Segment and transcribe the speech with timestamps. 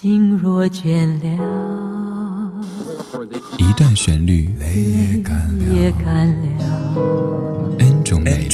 [0.00, 1.26] 心若倦了，
[3.58, 6.46] 一段旋律也干了
[7.80, 8.46] ，N 种美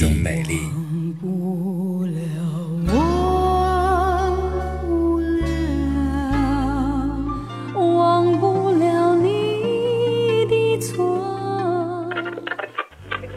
[0.48, 0.58] 丽。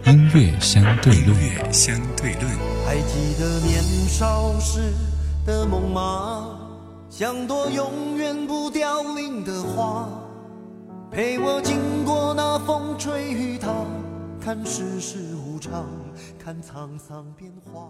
[0.06, 2.46] 音乐相对论，相对论。
[2.86, 4.94] 还记得年少时
[5.46, 6.67] 的梦吗？
[7.18, 10.08] 像朵永远不凋零的花，
[11.10, 13.74] 陪我经过那风吹雨打，
[14.40, 15.84] 看世事无常，
[16.38, 17.90] 看沧桑变化。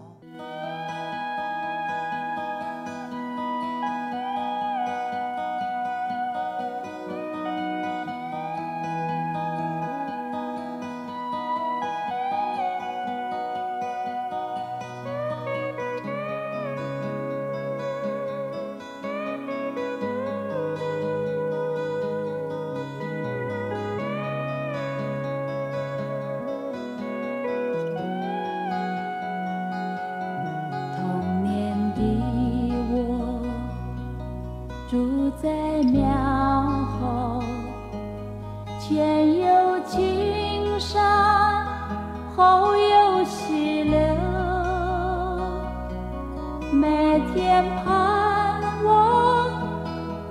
[46.97, 49.51] 每天盼望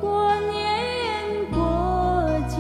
[0.00, 0.59] 过年
[1.53, 2.59] 过节，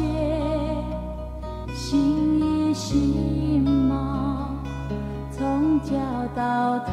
[1.74, 4.62] 心一心忙，
[5.32, 5.90] 从脚
[6.36, 6.92] 到头。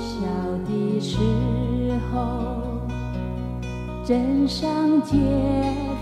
[0.00, 0.26] 小
[0.66, 1.16] 的时
[2.12, 2.18] 候，
[4.04, 5.16] 镇上街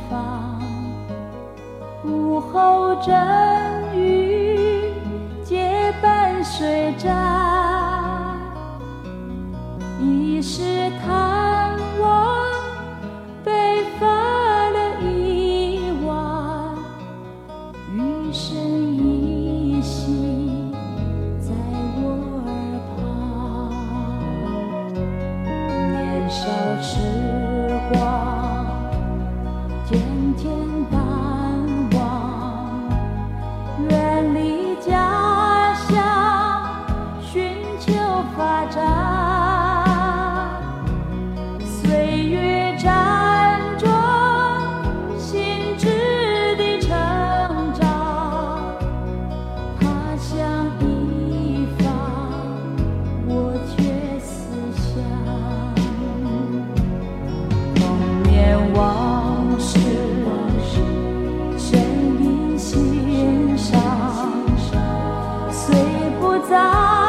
[0.08, 0.58] 坊，
[2.02, 3.14] 午后阵
[3.94, 4.94] 雨
[5.44, 7.51] 结伴水站。
[26.82, 27.21] 是
[66.48, 67.01] 早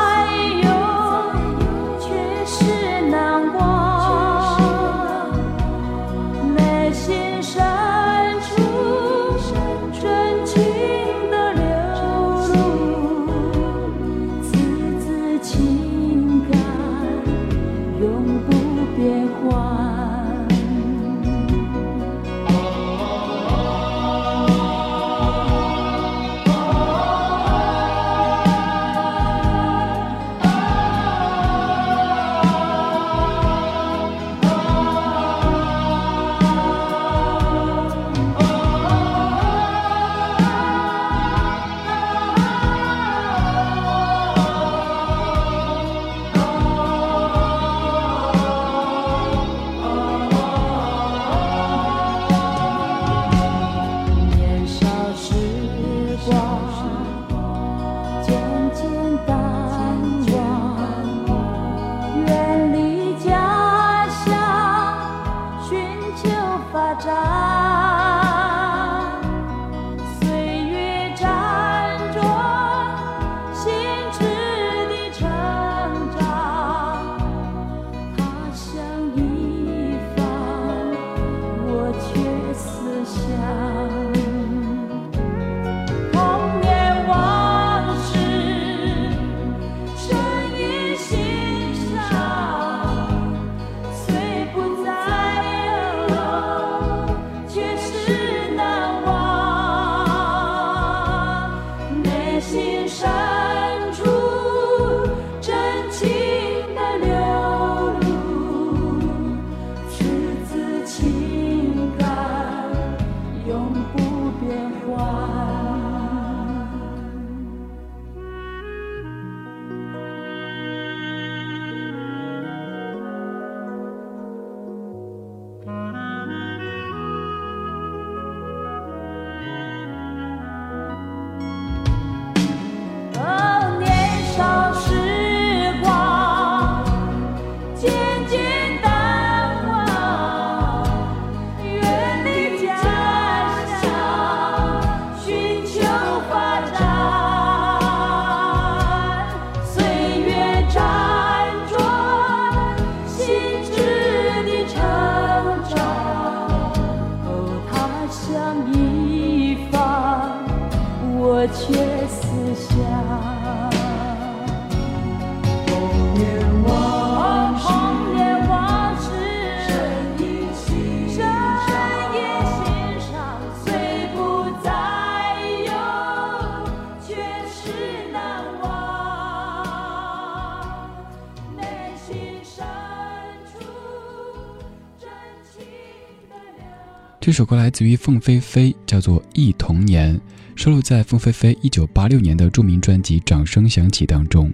[187.25, 190.13] 这首歌来自于凤飞飞，叫做《忆童年》，
[190.57, 194.51] 收录在凤飞飞一九八六年的著名专辑《掌声响起》当中。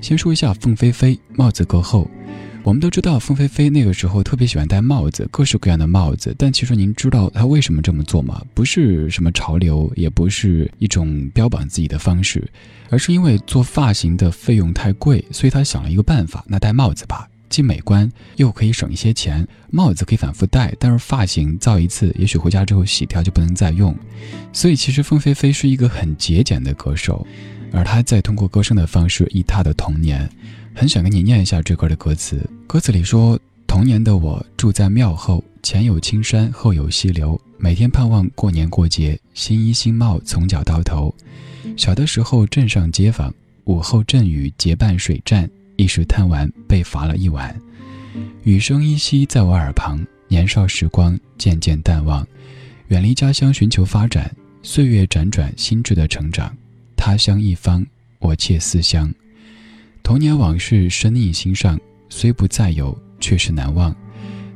[0.00, 2.08] 先说一下凤飞飞，帽子歌后。
[2.62, 6.32] 我们都知道，凤飞飞那个时候特别喜欢戴帽子，各式各样的帽子。
[6.38, 8.40] 但其实您知道她为什么这么做吗？
[8.54, 12.48] 不是什么潮流，也不是一种标榜自己的方式，
[12.90, 17.28] 而是因为做发型的费用太贵，所以她想了一个办法，那戴帽子吧。
[17.48, 23.94] 既美观又可以省一些钱，帽子可以反复戴，但是发型造一次，也许回家之后洗掉就不能再用。
[24.52, 27.26] 所以其实凤飞飞是一个很节俭的歌手，
[27.72, 30.28] 而他在通过歌声的方式以他的童年。
[30.74, 41.12] 很想跟你念一下这歌的歌词，歌词里说：童年的我住在庙后，前有青山，后有溪流，每天盼望过年过节，新衣新帽从脚到头。
[41.76, 43.34] 小的时候镇上街坊，
[43.64, 45.50] 午后阵雨结伴水战。
[45.78, 47.56] 一时贪玩，被罚了一晚。
[48.42, 52.26] 雨声依稀在我耳旁，年少时光渐渐淡忘。
[52.88, 56.52] 远离家乡寻求发展，岁月辗转，心智的成长。
[56.96, 57.86] 他乡一方，
[58.18, 59.08] 我妾思乡。
[60.02, 61.78] 童年往事深印心上，
[62.08, 63.94] 虽不再有，却是难忘。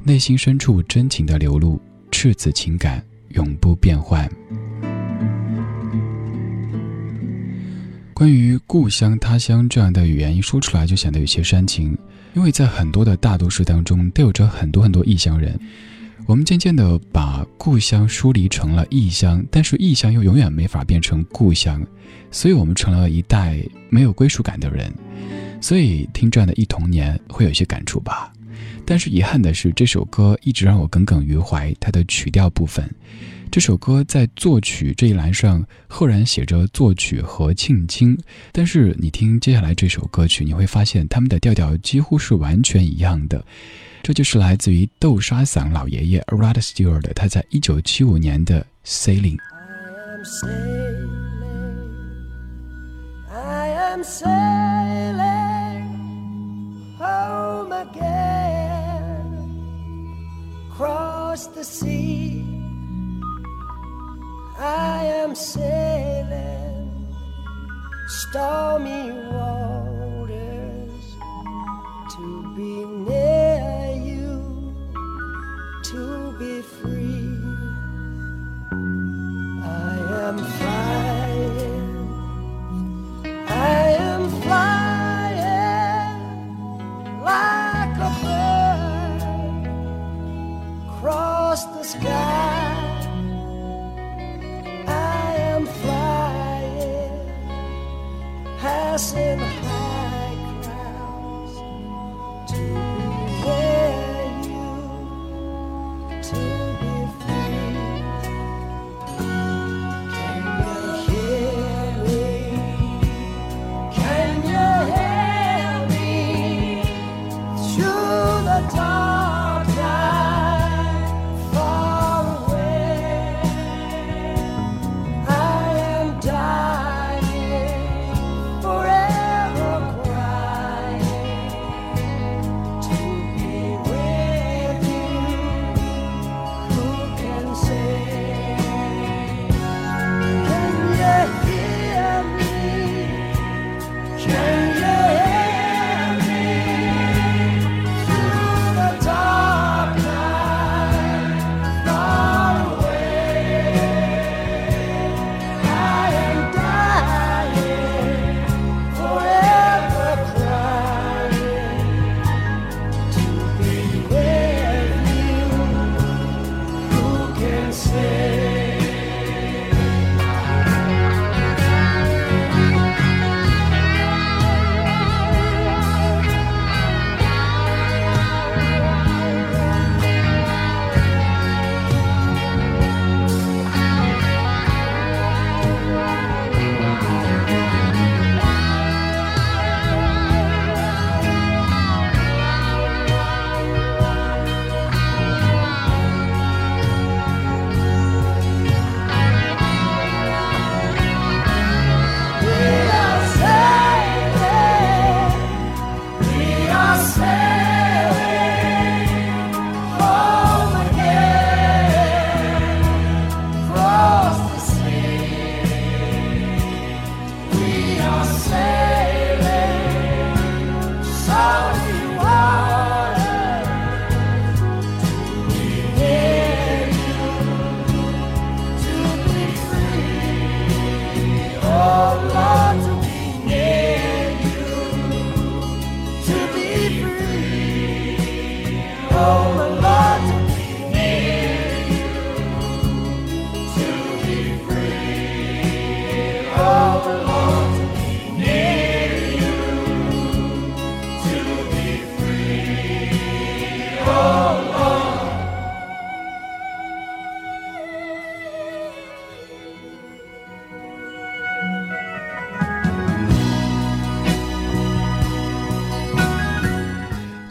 [0.02, 1.80] 内心深处真情的流露，
[2.10, 4.28] 赤子情感永不变换。
[8.22, 11.98] 关于故乡、他乡这样的语言，一说出来就显得有些煽情，
[12.34, 15.58] 因为在很多的大都市当中，都有着很多很多异乡人。
[16.26, 21.84] 我们渐渐的把故乡疏离成了异乡，但是异乡又永远没法变成故乡，
[22.30, 23.60] 所以我们成了一代
[23.90, 24.94] 没有归属感的人。
[25.60, 28.32] 所以听这样的一童年，会有些感触吧。
[28.86, 32.88] 但是遗憾的是，这首歌一直让我耿耿于怀，它的曲调部分。
[33.52, 38.18] 这首歌在作曲这一栏上赫然写着作曲何庆清，
[38.50, 43.44] 但是你听接下来这首歌曲，你会发现他们的调调几乎是完全一样的。
[44.02, 49.36] 这就是来自于豆沙嗓老爷爷 Rod Stewart 他在一九七五年的 Sailing。
[64.64, 67.16] I am sailing
[68.06, 71.04] stormy waters
[72.14, 73.31] to be near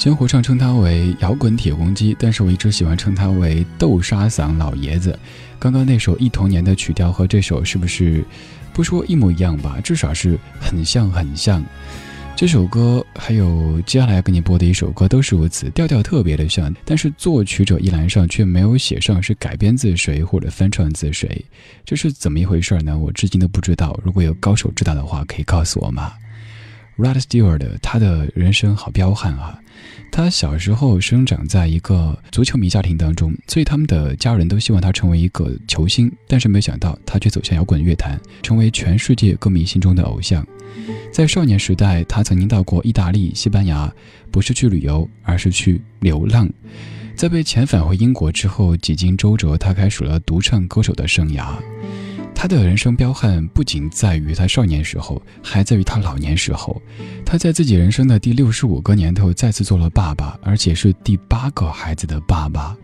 [0.02, 5.18] 江湖上称他为摇滚铁公鸡，但是我一直喜欢称他为豆沙嗓老爷子。
[5.60, 8.26] 刚刚那首《忆童年》的曲调和这首是不是
[8.74, 9.80] 不说一模一样吧？
[9.84, 11.64] 至少是很像很像。
[12.36, 21.46] 这首歌还有接下来要给你播的一首歌都是如此，调调特别的像，但是作曲者一栏上却没有写上是改编自谁或者翻唱自谁，
[21.86, 22.98] 这是怎么一回事呢？
[22.98, 24.00] 我至今都不知道。
[24.04, 26.12] 如果有高手知道的话，可以告诉我吗
[26.98, 29.60] ？Rod Stewart，他的人生好彪悍啊！
[30.12, 36.12] 他小时候生长在一个足球迷家庭当中，所以他们的家人都希望他成为一个球星。
[36.28, 40.46] 但是没想到，他却走向摇滚乐坛，成为全世界歌迷心中的偶像。
[41.12, 43.92] 在少年时代，他曾经到过意大利、西班牙，
[44.30, 46.50] 不是去旅游，而是去流浪。
[47.16, 51.56] 在被遣返回英国之后，几经周折，他开始了独唱歌手的生涯。
[52.42, 56.82] 他的人生彪悍不仅在于他少年时候，还在于他老年时候。
[57.24, 62.76] 他在自己人生的第六十五个年头再次做了爸爸，而且是第八个孩子的爸爸。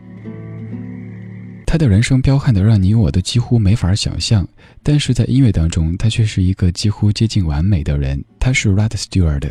[1.66, 4.48] 他的人生彪悍的让你我都几乎没法想象，
[4.84, 8.24] 但是在音乐当中，他却是一个几乎接近完美的人。
[8.40, 9.50] 他是 Rod Stewart。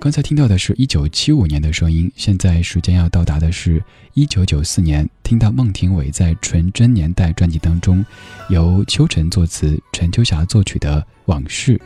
[0.00, 3.82] 刚才听到的是一九七五年的声音，现在时间要到达的是
[4.14, 8.06] 一九九四年，听到孟庭苇在《纯真年代》专辑当中，
[8.48, 11.76] 由秋晨作词、陈秋霞作曲的《往事》。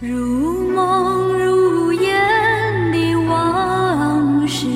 [0.00, 4.66] 如梦如烟的往事，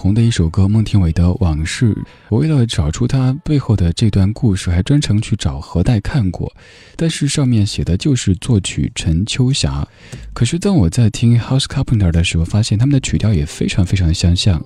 [0.00, 1.92] 红的一首歌，孟庭苇的《往事》。
[2.30, 6.50] 我为了找出他背后的这段故事，还专程去找何代看过，
[6.96, 9.86] 但是上面写的就是作曲陈秋霞。
[10.32, 14.64] 可是当我在听 House Carpenter 的时候，发现他们的曲调也非常非常相像。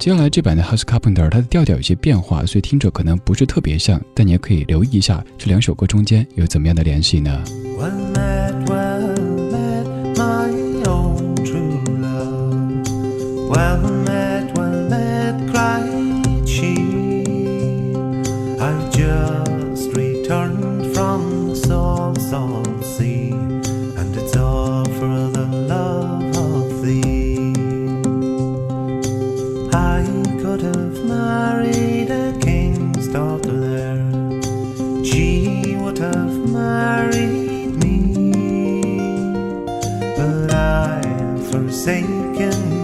[0.00, 7.44] 接下来这版的 House Carpenter，它的调调有些变化，所以听着可能不是特别像，但你也可以留意一下这两首歌中间有怎么样的联系呢
[10.16, 10.50] my
[10.84, 11.84] own true
[13.46, 14.25] love.
[41.76, 42.75] forsaken.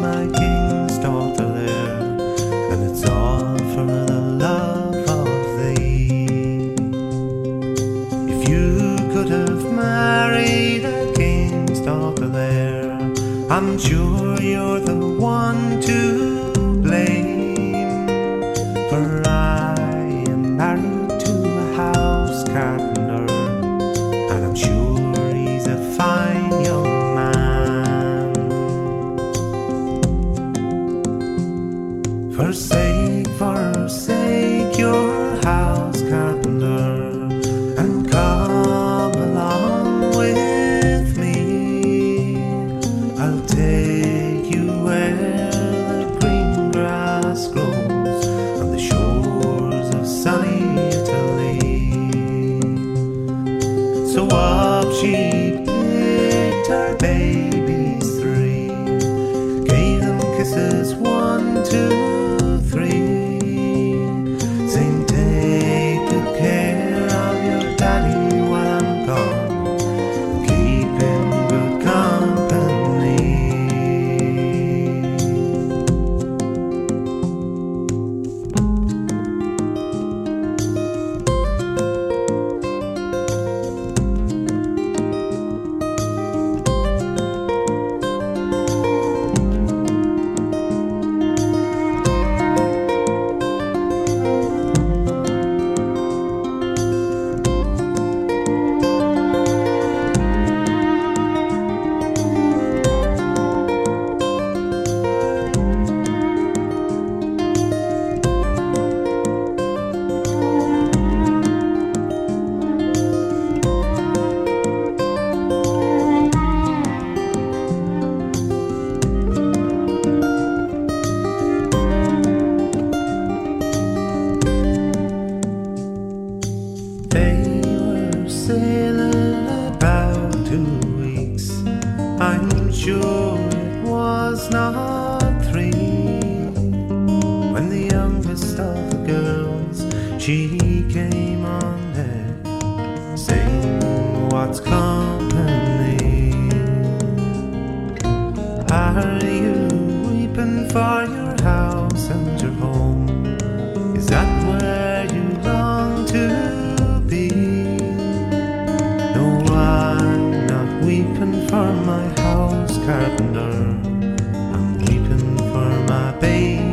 [166.22, 166.71] baby.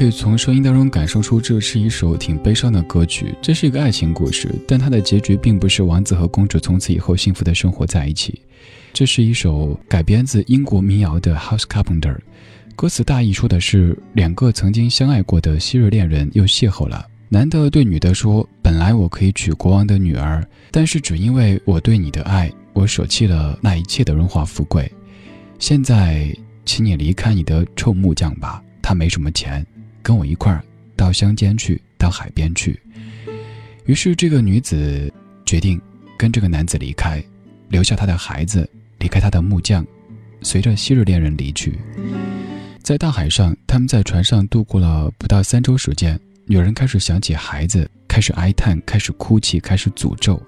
[0.00, 3.34] 可以从声音当中感受出，这是一首挺悲伤的歌曲。
[3.42, 8.40] 这是一个爱情故事，但它的结局并不是王子和公主从此以后幸福的生活在一起。
[8.94, 12.14] 这是一首改编自英国民谣的《House Carpenter》，
[12.74, 17.06] 歌词大意说的是两个曾经相爱过的昔日恋人又邂逅了。
[17.28, 24.90] 男的对女的说：“本来我可以娶国王的女儿，但是只因为我对你的爱，我舍弃了那一切的荣华富贵。
[25.58, 26.34] 现在，
[26.64, 29.64] 请你离开你的臭木匠吧。”他没什么钱，
[30.02, 30.62] 跟我一块儿
[30.96, 32.80] 到乡间去，到海边去。
[33.86, 35.12] 于是这个女子
[35.44, 35.80] 决定
[36.16, 37.22] 跟这个男子离开，
[37.68, 39.84] 留下他的孩子，离开他的木匠，
[40.42, 41.78] 随着昔日恋人离去。
[42.82, 46.18] 在大海上，他们在船上度过了不到三周时间。
[46.46, 50.40] 女人开始想起孩子，开始哀叹，开始哭泣，开始诅咒。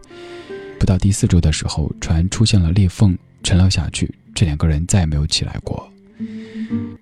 [0.78, 4.12] 不到第四周的时候，船出现了裂缝，沉了下去。
[4.34, 5.88] 这两个人再也没有起来过。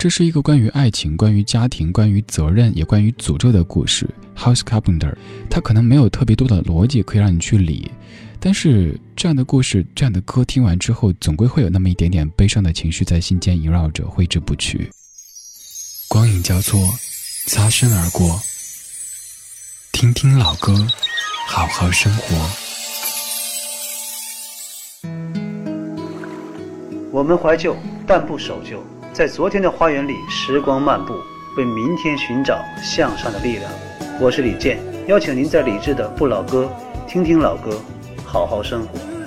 [0.00, 4.08] 这是一个关于爱情、关于家庭、关于责任，也关于诅咒的故事。
[4.34, 5.14] House Carpenter，
[5.50, 7.90] 它可能没有特别多的逻辑可以让你去理，
[8.40, 14.90] 但是这样的故事、这样的歌听完之后，总归会有那么一点点悲伤的情绪在心间萦绕着，挥之不去。
[16.08, 16.80] 光影交错，
[17.46, 18.40] 擦身而过。
[19.92, 20.74] 听听老歌，
[21.46, 22.50] 好好生活。
[27.12, 28.82] 我们怀旧，但不守旧。
[29.12, 31.12] 在昨天的花园里，时光漫步，
[31.56, 33.70] 为明天寻找向上的力量。
[34.20, 36.70] 我是李健，邀请您在李志的不老歌
[37.08, 37.76] 听听老歌，
[38.24, 39.19] 好好生活。